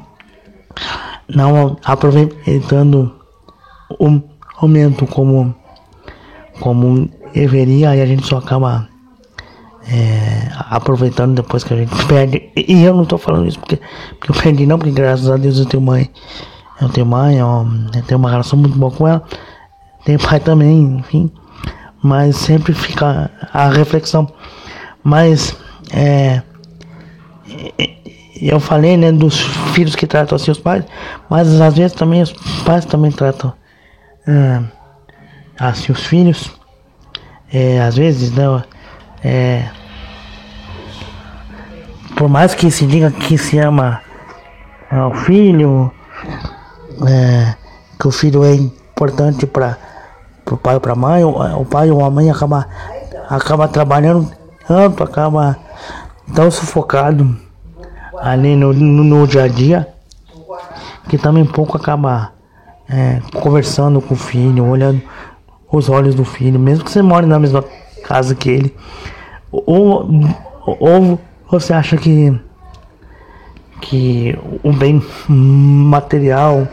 não 1.28 1.76
aproveitando 1.84 3.14
o 3.98 4.20
momento 4.60 5.06
como, 5.06 5.54
como 6.60 7.08
deveria 7.32 7.94
e 7.94 8.00
a 8.00 8.06
gente 8.06 8.26
só 8.26 8.38
acaba 8.38 8.88
é, 9.88 10.48
aproveitando 10.70 11.34
depois 11.36 11.64
que 11.64 11.74
a 11.74 11.76
gente 11.76 12.06
perde. 12.06 12.50
E 12.56 12.82
eu 12.82 12.94
não 12.94 13.04
tô 13.04 13.18
falando 13.18 13.48
isso 13.48 13.58
porque, 13.58 13.78
porque 14.18 14.30
eu 14.30 14.42
perdi 14.42 14.66
não, 14.66 14.78
porque 14.78 14.92
graças 14.92 15.28
a 15.30 15.36
Deus 15.36 15.58
eu 15.58 15.66
tenho 15.66 15.82
mãe. 15.82 16.08
Eu 16.82 16.88
tenho 16.88 17.06
mãe, 17.06 17.36
eu, 17.38 17.66
tenho 18.06 18.18
uma 18.18 18.30
relação 18.30 18.58
muito 18.58 18.76
boa 18.76 18.92
com 18.92 19.08
ela. 19.08 19.22
Tenho 20.04 20.18
pai 20.18 20.40
também, 20.40 20.98
enfim 20.98 21.30
mas 22.02 22.36
sempre 22.36 22.74
fica 22.74 23.30
a 23.52 23.68
reflexão. 23.68 24.28
Mas 25.04 25.56
é, 25.92 26.42
eu 28.40 28.58
falei 28.58 28.96
né 28.96 29.12
dos 29.12 29.40
filhos 29.72 29.94
que 29.94 30.06
tratam 30.06 30.36
assim 30.36 30.50
os 30.50 30.58
pais, 30.58 30.84
mas 31.30 31.60
às 31.60 31.74
vezes 31.76 31.92
também 31.92 32.22
os 32.22 32.32
pais 32.64 32.84
também 32.84 33.12
tratam 33.12 33.52
é, 34.26 34.60
assim 35.58 35.92
os 35.92 36.04
filhos. 36.04 36.50
É, 37.52 37.80
às 37.82 37.96
vezes 37.96 38.32
né, 38.32 38.44
é, 39.22 39.68
por 42.16 42.28
mais 42.28 42.54
que 42.54 42.70
se 42.70 42.86
diga 42.86 43.10
que 43.10 43.36
se 43.38 43.58
ama 43.58 44.00
ao 44.90 45.14
filho, 45.14 45.92
é, 47.06 47.54
que 47.98 48.08
o 48.08 48.10
filho 48.10 48.44
é 48.44 48.54
importante 48.54 49.46
para 49.46 49.78
pro 50.44 50.56
pai 50.56 50.74
ou 50.74 50.80
pra 50.80 50.94
mãe, 50.94 51.24
o 51.24 51.64
pai 51.64 51.90
ou 51.90 52.04
a 52.04 52.10
mãe 52.10 52.30
acaba, 52.30 52.66
acaba 53.28 53.68
trabalhando 53.68 54.30
tanto, 54.66 55.02
acaba 55.02 55.56
tão 56.34 56.50
sufocado 56.50 57.36
ali 58.18 58.56
no, 58.56 58.72
no, 58.72 59.04
no 59.04 59.26
dia 59.26 59.44
a 59.44 59.48
dia, 59.48 59.88
que 61.08 61.16
também 61.18 61.44
pouco 61.44 61.76
acaba 61.76 62.32
é, 62.88 63.20
conversando 63.40 64.00
com 64.00 64.14
o 64.14 64.16
filho, 64.16 64.66
olhando 64.66 65.00
os 65.70 65.88
olhos 65.88 66.14
do 66.14 66.24
filho, 66.24 66.58
mesmo 66.58 66.84
que 66.84 66.90
você 66.90 67.02
mora 67.02 67.26
na 67.26 67.38
mesma 67.38 67.64
casa 68.04 68.34
que 68.34 68.50
ele. 68.50 68.76
Ou, 69.50 70.08
ou 70.66 71.18
você 71.50 71.72
acha 71.72 71.96
que, 71.96 72.38
que 73.82 74.38
o 74.62 74.72
bem 74.72 75.02
material, 75.28 76.66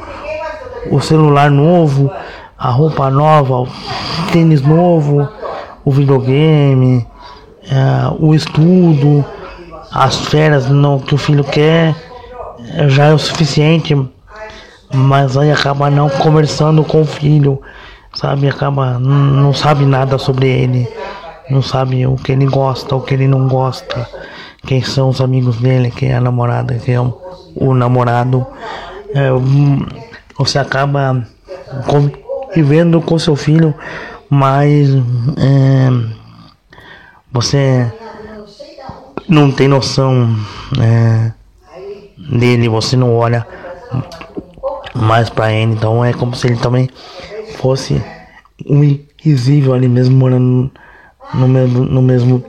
o 0.90 1.02
celular 1.02 1.52
novo, 1.52 2.10
a 2.58 2.70
roupa 2.70 3.10
nova, 3.10 3.62
o 3.62 3.68
tênis 4.32 4.62
novo, 4.62 5.28
o 5.84 5.92
videogame, 5.92 7.06
é, 7.70 8.16
o 8.20 8.34
estudo, 8.34 9.26
as 9.92 10.18
férias 10.28 10.70
no, 10.70 11.00
que 11.00 11.16
o 11.16 11.18
filho 11.18 11.44
quer, 11.44 11.96
é, 12.76 12.88
já 12.88 13.06
é 13.06 13.14
o 13.14 13.20
suficiente, 13.20 13.96
mas 14.94 15.36
aí 15.36 15.52
acaba 15.52 15.90
não 15.90 16.10
conversando 16.10 16.84
com 16.84 17.02
o 17.02 17.06
filho, 17.06 17.62
sabe? 18.14 18.48
Acaba, 18.48 19.00
não 19.00 19.54
sabe 19.54 19.86
nada 19.86 20.18
sobre 20.18 20.48
ele, 20.48 20.88
não 21.50 21.62
sabe 21.62 22.06
o 22.06 22.16
que 22.16 22.32
ele 22.32 22.46
gosta, 22.46 22.96
o 22.96 23.02
que 23.02 23.14
ele 23.14 23.28
não 23.28 23.48
gosta, 23.48 24.08
quem 24.66 24.82
são 24.84 25.10
os 25.10 25.22
amigos 25.22 25.58
dele, 25.58 25.92
quem 25.92 26.12
é 26.12 26.16
a 26.16 26.22
namorada, 26.22 26.76
quem 26.76 26.96
é 26.96 27.02
o, 27.02 27.74
namorado. 27.74 28.46
É, 29.14 29.30
você 30.38 30.60
acaba 30.60 31.26
vivendo 32.54 33.02
com 33.02 33.18
seu 33.18 33.36
filho, 33.36 33.74
mas 34.30 34.90
é, 35.38 35.90
você 37.32 37.92
não 39.28 39.52
tem 39.52 39.68
noção 39.68 40.36
é, 40.80 41.32
dele, 42.18 42.70
você 42.70 42.96
não 42.96 43.16
olha 43.16 43.46
mais 44.94 45.30
para 45.30 45.52
ele, 45.52 45.74
então 45.74 46.04
é 46.04 46.14
como 46.14 46.36
se 46.36 46.48
ele 46.48 46.58
também 46.58 46.90
fosse 47.58 48.02
um 48.68 48.84
invisível 48.84 49.74
ali 49.74 49.88
mesmo 49.88 50.18
morando 50.18 50.72
no 51.34 51.48
mesmo, 51.48 51.86
no 51.86 52.02
mesmo 52.02 52.44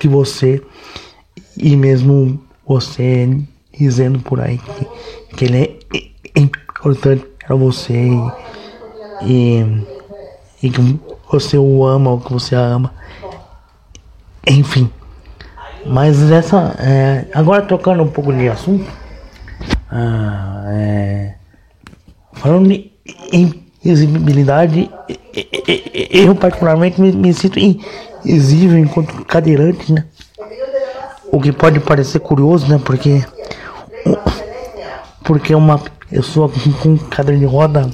que 0.00 0.08
você 0.08 0.62
e 1.58 1.76
mesmo 1.76 2.40
você 2.66 3.38
dizendo 3.78 4.18
por 4.20 4.40
aí 4.40 4.58
que, 4.58 5.36
que 5.36 5.44
ele 5.44 5.80
é 6.34 6.40
importante 6.40 7.24
para 7.46 7.54
você 7.54 8.10
e, 9.22 9.64
e, 10.62 10.70
que 10.70 11.00
você 11.30 11.56
o 11.56 11.84
ama 11.84 12.10
ou 12.12 12.20
que 12.20 12.32
você 12.32 12.54
a 12.54 12.60
ama. 12.60 12.92
Enfim. 14.46 14.90
Mas 15.84 16.30
essa. 16.30 16.74
É, 16.80 17.26
agora 17.32 17.62
trocando 17.62 18.02
um 18.02 18.10
pouco 18.10 18.32
de 18.32 18.48
assunto. 18.48 18.90
Ah, 19.90 20.64
é, 20.68 21.34
falando 22.32 22.68
de 22.68 22.90
invisibilidade, 23.32 24.90
eu 26.10 26.34
particularmente 26.34 27.00
me, 27.00 27.12
me 27.12 27.32
sinto 27.32 27.58
invisível 27.58 28.78
enquanto 28.78 29.24
cadeirante, 29.24 29.92
né? 29.92 30.04
O 31.36 31.40
que 31.40 31.52
pode 31.52 31.78
parecer 31.80 32.18
curioso, 32.20 32.66
né? 32.66 32.80
Porque 32.82 33.22
porque 35.22 35.54
uma 35.54 35.78
pessoa 36.08 36.50
com, 36.82 36.96
cadeira 36.96 37.38
de 37.38 37.44
roda 37.44 37.90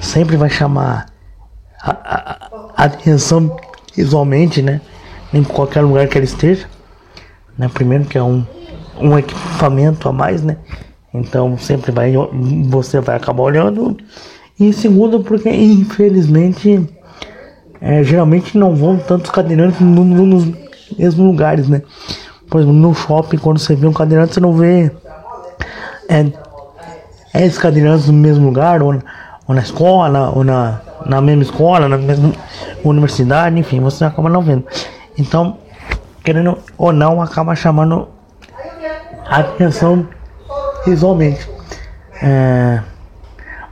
sempre 0.00 0.36
vai 0.36 0.48
chamar 0.48 1.06
a, 1.82 1.90
a, 1.90 2.50
a 2.76 2.84
atenção 2.84 3.56
visualmente, 3.92 4.62
né? 4.62 4.80
Em 5.34 5.42
qualquer 5.42 5.80
lugar 5.80 6.06
que 6.06 6.16
ela 6.16 6.24
esteja, 6.24 6.68
né? 7.58 7.68
Primeiro 7.74 8.04
que 8.04 8.16
é 8.16 8.22
um, 8.22 8.46
um 9.00 9.18
equipamento 9.18 10.08
a 10.08 10.12
mais, 10.12 10.40
né? 10.44 10.56
Então 11.12 11.58
sempre 11.58 11.90
vai 11.90 12.12
você 12.68 13.00
vai 13.00 13.16
acabar 13.16 13.42
olhando. 13.42 13.96
E 14.60 14.72
segundo 14.72 15.24
porque 15.24 15.50
infelizmente 15.50 16.88
é, 17.80 18.04
geralmente 18.04 18.56
não 18.56 18.76
vão 18.76 18.96
tantos 18.96 19.32
cadeirantes 19.32 19.80
no, 19.80 20.04
no, 20.04 20.24
nos 20.24 20.44
mesmos 20.96 21.26
lugares, 21.26 21.68
né? 21.68 21.82
Por 22.50 22.60
exemplo, 22.60 22.76
no 22.76 22.92
shopping 22.92 23.38
quando 23.38 23.58
você 23.58 23.76
vê 23.76 23.86
um 23.86 23.92
cadeirante 23.92 24.34
você 24.34 24.40
não 24.40 24.52
vê 24.52 24.90
é, 26.08 26.26
é 27.32 27.46
esses 27.46 27.56
cadeirantes 27.56 28.08
no 28.08 28.12
mesmo 28.12 28.46
lugar, 28.46 28.82
ou, 28.82 28.94
ou 29.46 29.54
na 29.54 29.60
escola, 29.60 30.32
ou 30.34 30.42
na, 30.42 30.80
na 31.06 31.20
mesma 31.20 31.44
escola, 31.44 31.88
na 31.88 31.96
mesma 31.96 32.32
universidade, 32.84 33.56
enfim, 33.58 33.78
você 33.78 34.04
acaba 34.04 34.28
não 34.28 34.42
vendo. 34.42 34.64
Então, 35.16 35.58
querendo 36.24 36.58
ou 36.76 36.92
não, 36.92 37.22
acaba 37.22 37.54
chamando 37.54 38.08
atenção 39.24 40.08
visualmente. 40.84 41.48
É, 42.20 42.80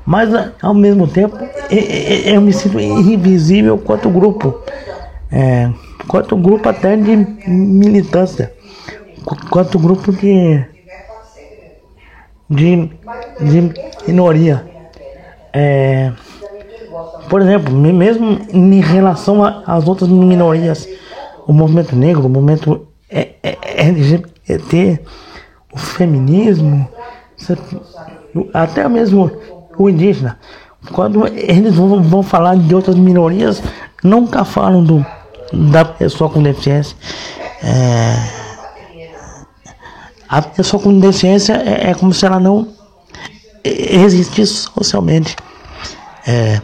mas 0.07 0.31
ao 0.63 0.73
mesmo 0.73 1.07
tempo 1.07 1.37
eu 1.71 2.41
me 2.41 2.53
sinto 2.53 2.79
invisível 2.79 3.77
quanto 3.77 4.09
grupo, 4.09 4.63
é, 5.31 5.69
quanto 6.07 6.37
grupo 6.37 6.69
até 6.69 6.97
de 6.97 7.17
militância, 7.47 8.53
quanto 9.51 9.79
grupo 9.79 10.13
de 10.13 10.65
de, 12.49 12.91
de 13.41 13.75
minoria. 14.07 14.65
É, 15.53 16.13
por 17.29 17.43
exemplo, 17.43 17.73
mesmo 17.75 18.41
em 18.53 18.81
relação 18.81 19.45
às 19.45 19.87
outras 19.87 20.09
minorias, 20.09 20.89
o 21.47 21.53
movimento 21.53 21.95
negro, 21.95 22.27
o 22.27 22.29
movimento 22.29 22.87
LGBT, 23.63 25.01
o 25.73 25.79
feminismo, 25.79 26.89
até 28.55 28.89
mesmo 28.89 29.31
o 29.77 29.89
indígena, 29.89 30.39
quando 30.93 31.27
eles 31.27 31.75
vão, 31.75 32.03
vão 32.03 32.23
falar 32.23 32.57
de 32.57 32.75
outras 32.75 32.97
minorias, 32.97 33.63
nunca 34.03 34.45
falam 34.45 34.83
do, 34.83 35.05
da 35.53 35.85
pessoa 35.85 36.31
com 36.31 36.43
deficiência. 36.43 36.97
É, 37.63 38.38
a 40.29 40.43
pessoa 40.43 40.83
com 40.83 40.99
deficiência 40.99 41.55
é, 41.55 41.91
é 41.91 41.95
como 41.95 42.13
se 42.13 42.27
ela 42.27 42.39
não 42.39 42.69
existisse 43.65 44.69
socialmente. 44.75 45.37
É, 46.27 46.61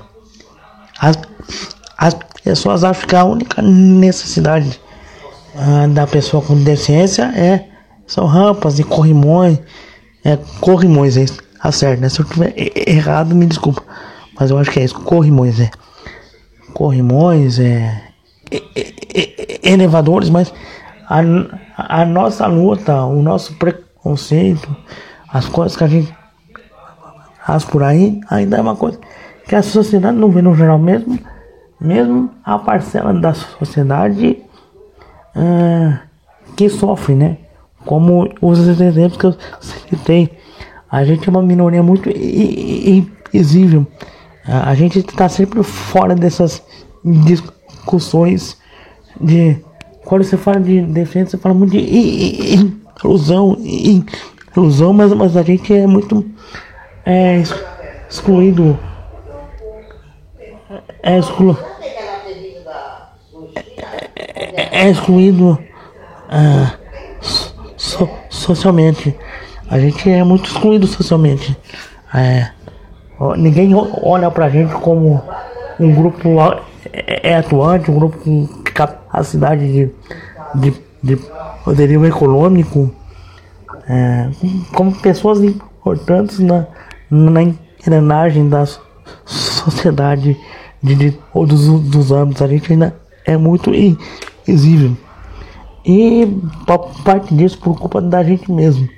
as, 0.99 1.19
as 1.97 2.15
pessoas 2.43 2.85
acham 2.85 3.07
que 3.07 3.17
a 3.17 3.25
única 3.25 3.63
necessidade 3.63 4.81
ah, 5.57 5.87
da 5.89 6.07
pessoa 6.07 6.43
com 6.43 6.57
deficiência 6.63 7.25
é 7.37 7.69
são 8.07 8.27
rampas 8.27 8.79
e 8.79 8.85
corrimões. 8.85 9.59
É, 10.25 10.39
corrimões, 10.61 11.17
é 11.17 11.23
isso. 11.23 11.39
Tá 11.63 11.73
certo, 11.73 12.01
né? 12.01 12.09
Se 12.11 12.21
eu 12.21 12.27
estiver 12.27 12.53
errado, 12.87 13.35
me 13.35 13.47
desculpa. 13.47 13.83
Mas 14.39 14.51
eu 14.51 14.59
acho 14.59 14.71
que 14.71 14.81
é 14.81 14.85
isso. 14.85 14.95
Corrimões, 14.97 15.59
é. 15.61 15.71
Corrimões, 16.75 17.59
é. 17.59 18.03
Elevadores, 19.63 20.29
mas 20.29 20.53
a, 21.09 21.21
a 21.77 22.05
nossa 22.05 22.47
luta, 22.47 23.05
o 23.05 23.23
nosso 23.23 23.55
preconceito, 23.55 24.75
as 25.29 25.49
coisas 25.49 25.77
que 25.77 25.85
a 25.85 25.89
gente 25.89 26.15
faz 27.45 27.65
por 27.65 27.83
aí, 27.83 28.21
ainda 28.31 28.57
é 28.57 28.61
uma 28.61 28.77
coisa 28.77 28.99
que 29.47 29.55
a 29.55 29.63
sociedade 29.63 30.17
não 30.17 30.31
vê 30.31 30.41
no 30.41 30.55
geral 30.55 30.79
mesmo, 30.79 31.19
mesmo 31.81 32.31
a 32.45 32.59
parcela 32.59 33.13
da 33.13 33.35
sociedade 33.35 34.43
uh, 35.37 35.99
que 36.57 36.69
sofre, 36.69 37.15
né? 37.15 37.39
Como 37.85 38.33
os 38.41 38.67
exemplos 38.67 39.19
que 39.19 39.27
eu 39.27 39.35
citei. 39.61 40.31
A 40.91 41.05
gente 41.05 41.29
é 41.29 41.31
uma 41.31 41.43
minoria 41.43 41.83
muito 41.83 42.09
invisível. 42.09 43.87
A 44.47 44.75
gente 44.75 45.01
está 45.01 45.29
sempre 45.29 45.63
fora 45.63 46.15
dessas 46.15 46.63
discussões 47.05 48.59
de 49.21 49.59
quando 50.05 50.23
você 50.23 50.37
fala 50.37 50.61
de 50.61 50.83
defesa, 50.83 51.31
você 51.31 51.39
fala 51.39 51.55
muito 51.55 51.73
de 51.73 52.55
inclusão, 52.55 53.57
inclusão, 53.61 54.93
mas, 54.93 55.13
mas 55.13 55.37
a 55.37 55.43
gente 55.43 55.73
é 55.75 55.87
muito 55.87 56.25
é, 57.05 57.43
excluído. 58.09 58.79
É, 61.03 61.19
exclu, 61.19 61.57
é, 64.37 64.87
é 64.87 64.91
excluído 64.91 65.59
é, 66.31 66.71
so, 67.77 68.09
socialmente. 68.31 69.15
A 69.71 69.79
gente 69.79 70.11
é 70.11 70.23
muito 70.25 70.47
excluído 70.47 70.87
socialmente. 70.87 71.57
É, 72.15 72.51
ninguém 73.37 73.73
olha 74.03 74.31
pra 74.31 74.49
gente 74.49 74.73
como 74.75 75.23
um 75.79 75.95
grupo 75.95 76.29
é, 76.93 77.31
é 77.31 77.37
atuante, 77.37 77.91
um 77.91 77.95
grupo 77.95 78.64
capacidade 78.75 79.73
de, 79.73 79.91
de, 80.55 80.75
de 81.03 81.17
poderio 81.65 82.05
econômico, 82.05 82.91
é, 83.89 84.29
como 84.75 84.93
pessoas 85.01 85.43
importantes 85.43 86.41
na, 86.41 86.67
na 87.11 87.43
engrenagem 87.43 88.49
da 88.49 88.67
sociedade 89.25 90.37
de, 90.83 90.95
de 90.95 91.11
todos 91.33 91.69
os 91.69 92.13
âmbitos. 92.13 92.43
A 92.43 92.49
gente 92.49 92.73
ainda 92.73 92.95
é 93.25 93.37
muito 93.37 93.71
invisível. 93.75 94.97
E 95.87 96.27
parte 97.05 97.35
disso 97.35 97.59
por 97.59 97.79
culpa 97.79 98.01
da 98.01 98.23
gente 98.23 98.51
mesmo. 98.51 98.89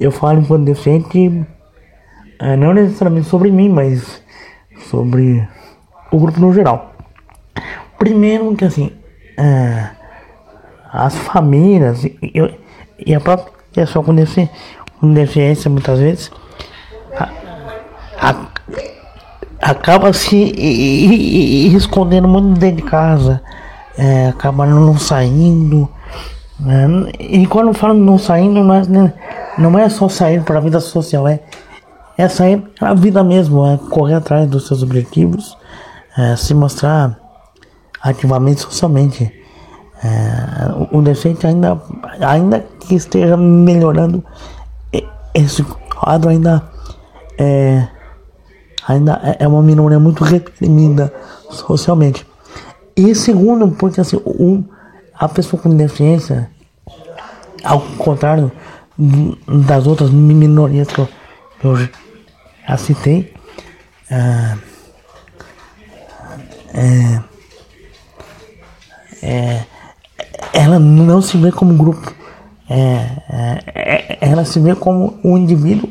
Eu 0.00 0.10
falo 0.10 0.40
enquanto 0.40 0.64
deficiente, 0.64 1.46
é, 2.40 2.56
não 2.56 2.72
necessariamente 2.72 3.28
sobre 3.28 3.50
mim, 3.50 3.68
mas 3.68 4.22
sobre 4.90 5.46
o 6.10 6.18
grupo 6.18 6.40
no 6.40 6.52
geral. 6.52 6.91
Primeiro 8.02 8.56
que 8.56 8.64
assim, 8.64 8.90
é, 9.38 9.90
as 10.92 11.14
famílias 11.14 12.02
e, 12.02 12.18
e, 12.98 13.14
a 13.14 13.20
própria 13.20 13.52
pessoa 13.72 14.04
com 14.04 14.12
deficiência, 14.12 14.52
com 14.98 15.14
deficiência 15.14 15.70
muitas 15.70 16.00
vezes 16.00 16.32
a, 17.16 17.28
a, 18.20 18.34
acaba 19.70 20.12
se 20.12 20.34
e, 20.34 21.68
e, 21.68 21.76
escondendo 21.76 22.26
muito 22.26 22.58
dentro 22.58 22.78
de 22.78 22.90
casa, 22.90 23.40
é, 23.96 24.30
acaba 24.30 24.66
não 24.66 24.98
saindo. 24.98 25.88
Né? 26.58 27.12
E 27.20 27.46
quando 27.46 27.68
eu 27.68 27.74
falo 27.74 27.94
não 27.94 28.18
saindo, 28.18 28.64
não 28.64 28.74
é, 28.74 29.14
não 29.56 29.78
é 29.78 29.88
só 29.88 30.08
sair 30.08 30.42
para 30.42 30.58
a 30.58 30.60
vida 30.60 30.80
social, 30.80 31.28
é, 31.28 31.38
é 32.18 32.26
sair 32.26 32.58
para 32.76 32.90
a 32.90 32.94
vida 32.94 33.22
mesmo, 33.22 33.64
é 33.64 33.76
correr 33.76 34.14
atrás 34.14 34.48
dos 34.48 34.66
seus 34.66 34.82
objetivos, 34.82 35.56
é, 36.18 36.34
se 36.34 36.52
mostrar 36.52 37.21
ativamente 38.02 38.60
socialmente. 38.60 39.32
É, 40.04 40.96
o, 40.96 41.00
deficiente 41.00 41.46
ainda, 41.46 41.80
ainda 42.20 42.66
que 42.80 42.96
esteja 42.96 43.36
melhorando, 43.36 44.24
esse 45.32 45.62
quadro 45.62 46.28
ainda 46.28 46.62
é, 47.38 47.86
ainda 48.86 49.20
é, 49.22 49.44
é 49.44 49.48
uma 49.48 49.62
minoria 49.62 49.98
muito 49.98 50.24
reprimida 50.24 51.12
socialmente. 51.50 52.26
E 52.96 53.14
segundo, 53.14 53.68
porque 53.68 54.00
assim, 54.00 54.20
um, 54.26 54.64
a 55.14 55.28
pessoa 55.28 55.62
com 55.62 55.74
deficiência, 55.74 56.50
ao 57.64 57.80
contrário 57.80 58.50
das 59.66 59.86
outras 59.86 60.10
minorias 60.10 60.88
que 60.88 60.98
eu, 60.98 61.08
eu 61.64 61.76
já 62.68 62.76
citei, 62.76 63.32
é, 64.10 64.58
é, 66.74 67.22
é, 69.22 69.62
ela 70.52 70.78
não 70.78 71.22
se 71.22 71.36
vê 71.36 71.52
como 71.52 71.74
grupo, 71.74 72.12
é, 72.68 72.76
é, 73.28 73.64
é, 73.74 74.18
ela 74.20 74.44
se 74.44 74.58
vê 74.58 74.74
como 74.74 75.18
um 75.24 75.36
indivíduo 75.36 75.88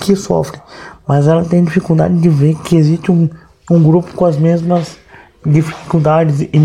que 0.00 0.16
sofre, 0.16 0.60
mas 1.06 1.28
ela 1.28 1.44
tem 1.44 1.64
dificuldade 1.64 2.18
de 2.18 2.28
ver 2.28 2.56
que 2.62 2.76
existe 2.76 3.10
um, 3.10 3.28
um 3.70 3.82
grupo 3.82 4.12
com 4.14 4.24
as 4.24 4.36
mesmas 4.36 4.96
dificuldades 5.44 6.40
e 6.40 6.58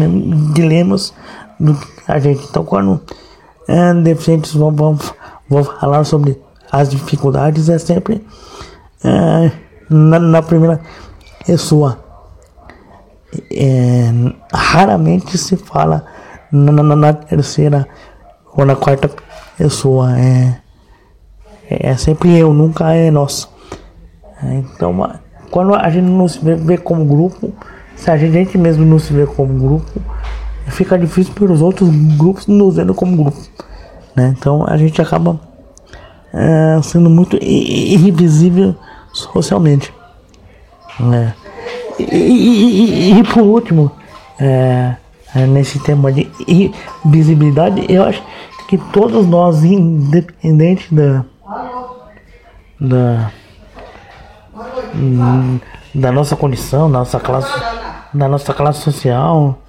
dilemas 0.53 1.13
do 1.59 1.73
que 1.73 1.87
a 2.07 2.19
gente. 2.19 2.45
Então, 2.49 2.63
quando 2.63 3.01
é, 3.67 3.93
deficientes 3.93 4.53
vão, 4.53 4.71
vão, 4.71 4.97
vão 5.49 5.63
falar 5.63 6.03
sobre 6.03 6.41
as 6.71 6.89
dificuldades, 6.89 7.69
é 7.69 7.77
sempre 7.77 8.25
é, 9.03 9.51
na, 9.89 10.19
na, 10.19 10.41
primeira 10.41 10.79
pessoa. 11.45 11.99
É, 13.51 14.11
raramente 14.53 15.37
se 15.37 15.55
fala 15.55 16.05
na, 16.51 16.71
na, 16.71 16.95
na, 16.95 17.13
terceira 17.13 17.87
ou 18.53 18.65
na 18.65 18.75
quarta 18.75 19.09
pessoa. 19.57 20.17
É, 20.19 20.55
é 21.69 21.95
sempre 21.97 22.37
eu, 22.37 22.53
nunca 22.53 22.93
é 22.93 23.11
nós. 23.11 23.47
É, 24.43 24.55
então, 24.55 25.19
quando 25.51 25.75
a 25.75 25.89
gente 25.89 26.05
não 26.05 26.27
se 26.27 26.43
vê, 26.43 26.55
vê 26.55 26.77
como 26.77 27.05
grupo, 27.05 27.53
se 27.95 28.09
a 28.09 28.17
gente 28.17 28.57
mesmo 28.57 28.85
não 28.85 28.97
se 28.97 29.13
vê 29.13 29.25
como 29.25 29.53
grupo, 29.53 30.01
fica 30.67 30.97
difícil 30.97 31.33
para 31.33 31.51
os 31.51 31.61
outros 31.61 31.89
grupos 32.17 32.47
nos 32.47 32.75
vendo 32.75 32.93
como 32.93 33.15
grupo. 33.15 33.37
Né? 34.15 34.33
Então 34.37 34.65
a 34.67 34.77
gente 34.77 35.01
acaba 35.01 35.39
é, 36.33 36.79
sendo 36.81 37.09
muito 37.09 37.37
irrevisível 37.41 38.75
socialmente. 39.13 39.93
Né? 40.99 41.33
E, 41.99 43.19
e, 43.19 43.23
por 43.23 43.43
último, 43.43 43.91
é, 44.39 44.95
é, 45.35 45.45
nesse 45.45 45.79
tema 45.79 46.11
de 46.11 46.29
invisibilidade, 47.05 47.85
eu 47.89 48.03
acho 48.03 48.23
que 48.67 48.77
todos 48.77 49.27
nós, 49.27 49.63
independente 49.63 50.93
da, 50.93 51.25
da, 52.79 53.31
da 55.93 56.11
nossa 56.11 56.35
condição, 56.35 56.87
nossa 56.87 57.19
classe, 57.19 57.51
da 58.13 58.27
nossa 58.27 58.53
classe 58.53 58.81
social, 58.81 59.59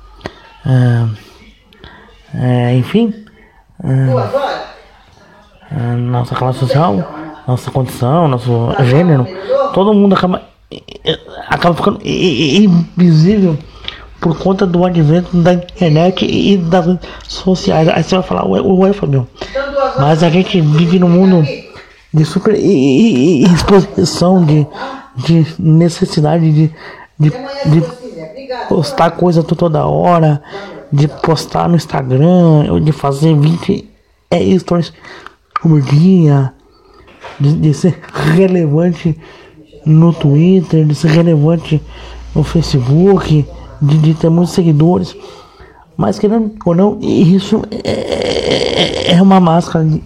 é, 0.64 1.06
é, 2.34 2.74
enfim, 2.76 3.12
é, 3.82 3.88
é, 5.72 5.80
nossa 5.96 6.34
classe 6.34 6.58
social, 6.58 6.94
nossa 7.46 7.70
condição, 7.70 8.28
nosso 8.28 8.70
gênero, 8.84 9.26
todo 9.72 9.94
mundo 9.94 10.14
acaba, 10.14 10.42
acaba 11.48 11.74
ficando 11.74 12.00
invisível 12.04 13.58
por 14.20 14.38
conta 14.38 14.66
do 14.66 14.84
advento 14.84 15.36
da 15.36 15.54
internet 15.54 16.26
e 16.26 16.56
das 16.56 16.86
redes 16.86 17.08
sociais. 17.26 17.88
Aí 17.88 18.02
você 18.02 18.14
vai 18.16 18.24
falar, 18.24 18.46
ué, 18.46 18.60
ué 18.60 18.92
Fabio, 18.92 19.26
mas 19.98 20.22
a 20.22 20.28
gente 20.28 20.60
vive 20.60 20.98
num 20.98 21.08
mundo 21.08 21.46
de 22.12 22.24
super 22.24 22.54
exposição, 22.54 24.44
de, 24.44 24.66
de 25.16 25.46
necessidade 25.58 26.52
de, 26.52 26.70
de, 27.18 27.30
de 27.30 27.82
postar 28.68 29.12
coisa 29.12 29.42
toda 29.42 29.86
hora, 29.86 30.42
de 30.92 31.08
postar 31.08 31.68
no 31.68 31.76
Instagram, 31.76 32.80
de 32.82 32.92
fazer 32.92 33.34
20 33.34 33.88
é, 34.30 34.58
stories 34.58 34.92
por 35.62 35.80
dia, 35.80 36.52
de, 37.38 37.54
de 37.54 37.74
ser 37.74 37.98
relevante 38.12 39.18
no 39.84 40.12
Twitter, 40.12 40.84
de 40.84 40.94
ser 40.94 41.08
relevante 41.08 41.80
no 42.34 42.42
Facebook, 42.42 43.46
de, 43.80 43.98
de 43.98 44.14
ter 44.14 44.30
muitos 44.30 44.54
seguidores. 44.54 45.16
Mas 45.96 46.18
querendo 46.18 46.54
ou 46.64 46.74
não, 46.74 46.98
isso 47.00 47.62
é, 47.70 47.90
é, 47.90 49.12
é 49.12 49.22
uma 49.22 49.38
máscara 49.38 49.84
de 49.84 50.02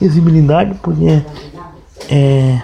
invisibilidade, 0.00 0.74
porque 0.82 1.22
é, 2.08 2.62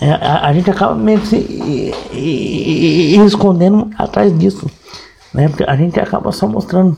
é, 0.00 0.10
a, 0.10 0.48
a, 0.48 0.52
gente 0.52 0.70
acaba 0.70 0.94
meio 0.94 1.24
se 1.26 1.36
e, 1.36 1.94
e, 2.12 3.16
e, 3.16 3.26
escondendo 3.26 3.90
atrás 3.98 4.36
disso. 4.38 4.70
Né? 5.34 5.48
Porque 5.48 5.64
a 5.64 5.76
gente 5.76 6.00
acaba 6.00 6.32
só 6.32 6.46
mostrando 6.46 6.96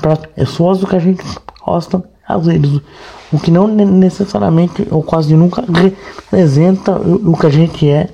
para 0.00 0.16
pessoas 0.16 0.82
o 0.82 0.86
que 0.86 0.96
a 0.96 1.00
gente 1.00 1.24
posta 1.64 2.02
às 2.26 2.46
vezes. 2.46 2.80
O 3.34 3.40
que 3.40 3.50
não 3.50 3.66
necessariamente 3.66 4.86
ou 4.92 5.02
quase 5.02 5.34
nunca 5.34 5.64
representa 5.66 6.92
o, 6.92 7.36
que 7.36 7.46
a 7.46 7.50
gente 7.50 7.90
é 7.90 8.08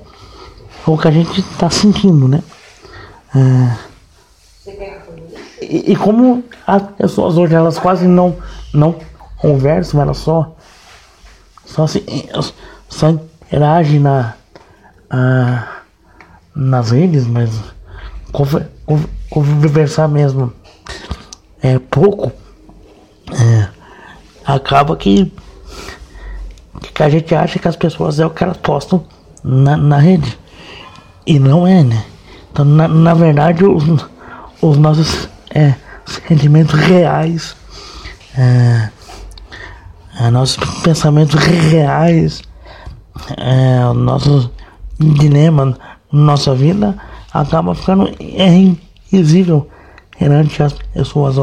ou 0.83 0.95
o 0.95 0.97
que 0.97 1.07
a 1.07 1.11
gente 1.11 1.39
está 1.41 1.69
sentindo, 1.69 2.27
né? 2.27 2.41
É, 3.35 3.91
e, 5.61 5.91
e, 5.91 5.95
como 5.95 6.43
as 6.65 6.81
pessoas 6.97 7.37
hoje 7.37 7.53
elas 7.53 7.77
quase 7.77 8.07
não, 8.07 8.35
não 8.73 8.95
conversam, 9.37 10.01
elas 10.01 10.17
só, 10.17 10.55
só, 11.65 11.85
se, 11.85 12.03
só 12.89 13.09
interage 13.09 13.99
na, 13.99 14.33
ah, 15.07 15.81
nas 16.55 16.89
redes, 16.91 17.27
mas 17.27 17.51
conversar 19.29 20.07
mesmo 20.07 20.51
é 21.61 21.77
pouco, 21.77 22.31
é, 23.31 23.69
acaba 24.45 24.95
que, 24.95 25.31
que 26.93 27.03
a 27.03 27.09
gente 27.09 27.33
acha 27.35 27.59
que 27.59 27.67
as 27.67 27.75
pessoas 27.75 28.19
é 28.19 28.25
o 28.25 28.29
que 28.29 28.43
elas 28.43 28.57
postam 28.57 29.03
na, 29.43 29.77
na 29.77 29.97
rede. 29.97 30.37
E 31.25 31.39
não 31.39 31.67
é, 31.67 31.83
né? 31.83 32.03
Então, 32.51 32.65
na, 32.65 32.87
na 32.87 33.13
verdade, 33.13 33.63
os, 33.63 33.83
os 34.61 34.77
nossos 34.77 35.29
é, 35.53 35.75
sentimentos 36.05 36.79
reais, 36.79 37.55
é, 38.37 38.89
é, 40.19 40.29
nossos 40.29 40.57
pensamentos 40.81 41.35
reais, 41.43 42.41
é, 43.37 43.85
o 43.85 43.93
nosso 43.93 44.51
dilema, 44.99 45.77
nossa 46.11 46.53
vida, 46.53 46.97
acaba 47.33 47.73
ficando 47.73 48.09
invisível 48.19 49.67
perante 50.17 50.61
as 50.61 50.73
pessoas 50.73 51.37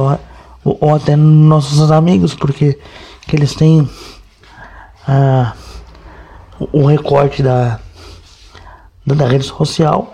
ou, 0.69 0.79
ou, 0.81 0.95
até 0.95 1.17
nossos 1.17 1.91
amigos, 1.91 2.35
porque 2.35 2.79
que 3.27 3.37
eles 3.37 3.55
têm 3.55 3.89
ah, 5.07 5.55
o 6.73 6.87
recorte 6.87 7.43
da, 7.43 7.79
da 9.07 9.27
rede 9.27 9.45
social, 9.45 10.13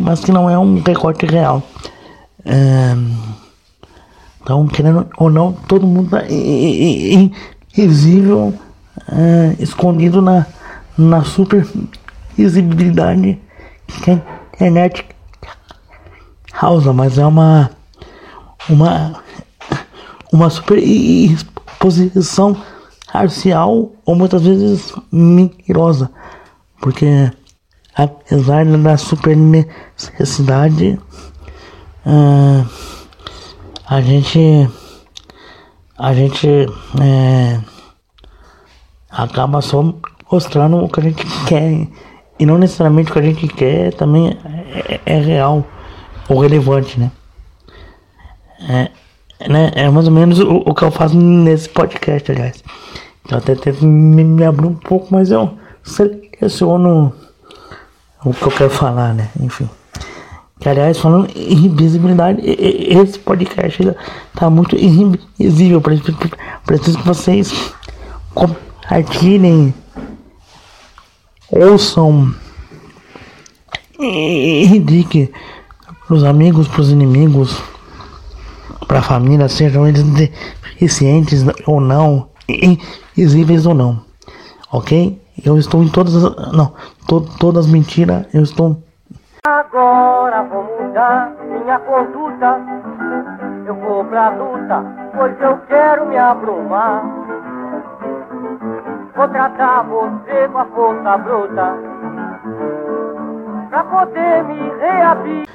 mas 0.00 0.20
que 0.20 0.32
não 0.32 0.48
é 0.48 0.58
um 0.58 0.80
recorte 0.80 1.26
real. 1.26 1.62
É, 2.44 2.96
então, 4.42 4.66
querendo 4.66 5.08
ou 5.18 5.30
não, 5.30 5.52
todo 5.52 5.86
mundo 5.86 6.16
é 6.16 6.26
invisível 7.76 8.54
é, 9.08 9.56
escondido 9.62 10.22
na, 10.22 10.46
na 10.96 11.24
super 11.24 11.66
visibilidade 12.36 13.38
que 14.02 14.10
a 14.10 14.14
internet 14.54 15.04
causa, 16.52 16.92
mas 16.92 17.18
é 17.18 17.26
uma 17.26 17.70
uma 18.68 19.22
uma 20.32 20.50
super 20.50 20.78
exposição 20.78 22.56
parcial 23.12 23.92
ou 24.04 24.14
muitas 24.14 24.42
vezes 24.42 24.94
mentirosa, 25.10 26.10
porque 26.80 27.30
apesar 27.94 28.64
da 28.64 28.96
super 28.96 29.36
necessidade 29.36 30.98
uh, 32.06 32.66
a 33.86 34.00
gente 34.00 34.68
a 35.98 36.14
gente 36.14 36.48
é, 36.48 37.60
acaba 39.10 39.60
só 39.60 39.94
mostrando 40.32 40.78
o 40.78 40.88
que 40.88 41.00
a 41.00 41.02
gente 41.02 41.26
quer. 41.46 41.88
E 42.38 42.46
não 42.46 42.56
necessariamente 42.56 43.10
o 43.10 43.12
que 43.12 43.18
a 43.18 43.22
gente 43.22 43.46
quer 43.48 43.92
também 43.92 44.38
é, 44.46 45.00
é 45.04 45.20
real 45.20 45.62
ou 46.26 46.38
relevante, 46.38 46.98
né? 46.98 47.10
É, 48.66 48.90
né? 49.48 49.72
é 49.74 49.88
mais 49.88 50.06
ou 50.06 50.12
menos 50.12 50.38
o, 50.38 50.56
o, 50.66 50.74
que 50.74 50.82
eu 50.82 50.90
faço 50.90 51.16
nesse 51.16 51.68
podcast, 51.68 52.30
aliás. 52.30 52.62
Eu 53.30 53.38
até 53.38 53.54
tento 53.54 53.84
me, 53.84 54.24
me 54.24 54.44
abrir 54.44 54.66
um 54.66 54.74
pouco, 54.74 55.08
mas 55.10 55.30
eu 55.30 55.54
seleciono 55.82 57.12
o 58.24 58.34
que 58.34 58.42
eu 58.42 58.50
quero 58.50 58.70
falar, 58.70 59.14
né? 59.14 59.28
Enfim. 59.40 59.68
Que, 60.58 60.68
aliás, 60.68 60.98
falando 60.98 61.28
em 61.34 61.74
visibilidade, 61.74 62.42
esse 62.44 63.18
podcast 63.18 63.96
tá 64.34 64.50
muito 64.50 64.76
invisível. 64.76 65.80
Preciso 65.80 66.98
que 66.98 67.06
vocês 67.06 67.72
compartilhem, 68.34 69.72
ouçam 71.50 72.34
e 73.98 74.66
indiquem 74.66 75.30
pros 76.06 76.24
amigos, 76.24 76.68
pros 76.68 76.90
inimigos, 76.90 77.56
pra 78.90 79.00
família, 79.00 79.48
sejam 79.48 79.86
eles 79.86 80.02
deficientes 80.02 81.44
ou 81.64 81.80
não, 81.80 82.28
invisíveis 83.16 83.64
ou 83.64 83.72
não. 83.72 84.00
Ok? 84.72 85.22
Eu 85.44 85.56
estou 85.56 85.84
em 85.84 85.88
todas 85.88 86.16
as. 86.16 86.52
Não, 86.52 86.74
to, 87.06 87.20
todas 87.38 87.68
mentiras, 87.68 88.26
eu 88.34 88.42
estou 88.42 88.82
Agora 89.46 90.42
vou 90.42 90.64
mudar 90.64 91.32
minha 91.48 91.78
conduta. 91.78 92.60
Eu 93.64 93.76
vou 93.76 94.04
pra 94.06 94.30
luta, 94.30 94.84
pois 95.16 95.40
eu 95.40 95.56
quero 95.68 96.08
me 96.08 96.18
abrumar. 96.18 97.04
Vou 99.14 99.28
tratar 99.28 99.84
você 99.84 100.48
com 100.48 100.58
a 100.58 100.64
força 100.64 101.18
bruta. 101.18 101.76
Pra 103.70 103.84
poder 103.84 104.42
me 104.44 104.58
reabrir. 104.80 105.48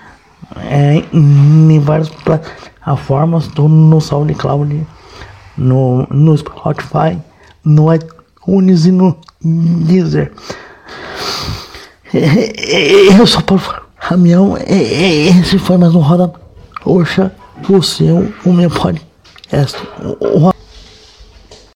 É, 0.58 1.03
em 1.13 1.79
várias 1.79 2.10
plataformas, 2.10 3.47
tô 3.47 3.67
no 3.67 3.99
SoundCloud, 3.99 4.86
no, 5.58 6.08
no 6.10 6.38
Spotify, 6.38 7.17
no 7.63 7.93
iTunes 7.93 8.86
e 8.86 8.91
no 8.91 9.17
Deezer. 9.41 10.31
Eu 12.13 13.25
sou 13.25 13.41
Paulo 13.41 13.63
Ramião, 13.97 14.55
esse 14.67 15.58
foi 15.58 15.77
mais 15.77 15.95
um 15.95 15.99
Roda 15.99 16.31
Oxa, 16.86 17.31
o 17.67 17.81
seu, 17.81 18.31
o 18.45 18.53
meu 18.53 18.69
podcast. 18.69 19.77